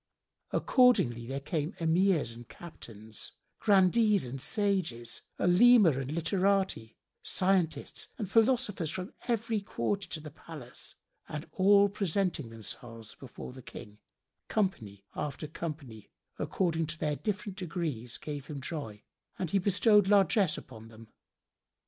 Accordingly 0.49 1.27
there 1.27 1.39
came 1.39 1.75
Emirs 1.79 2.31
and 2.35 2.49
Captains, 2.49 3.33
Grandees 3.59 4.25
and 4.25 4.41
Sages, 4.41 5.21
Olema 5.39 5.91
and 5.91 6.11
literati, 6.11 6.97
scientists 7.21 8.07
and 8.17 8.27
philosophers 8.27 8.89
from 8.89 9.13
every 9.27 9.61
quarter 9.61 10.09
to 10.09 10.19
the 10.19 10.31
palace 10.31 10.95
and 11.29 11.47
all 11.51 11.87
presenting 11.87 12.49
themselves 12.49 13.13
before 13.13 13.53
the 13.53 13.61
King, 13.61 13.99
company 14.47 15.05
after 15.13 15.45
company, 15.47 16.09
according 16.39 16.87
to 16.87 16.97
their 16.97 17.15
different 17.15 17.55
degrees, 17.59 18.17
gave 18.17 18.47
him 18.47 18.59
joy, 18.59 19.03
and 19.37 19.51
he 19.51 19.59
bestowed 19.59 20.07
largesse 20.07 20.57
upon 20.57 20.87
them. 20.87 21.09